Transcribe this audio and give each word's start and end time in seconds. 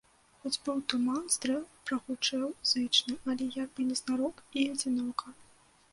Хоць 0.43 0.59
быў 0.67 0.79
туман, 0.93 1.19
стрэл 1.35 1.59
прагучэў 1.89 2.47
зычна, 2.71 3.13
але 3.35 3.51
як 3.61 3.69
бы 3.77 3.81
незнарок 3.91 4.35
і 4.63 4.69
адзінока. 4.75 5.27